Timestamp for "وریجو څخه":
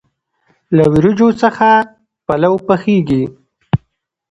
0.91-1.67